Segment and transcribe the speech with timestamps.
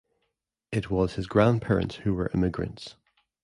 [0.71, 2.95] It was his grandparents who were immigrants.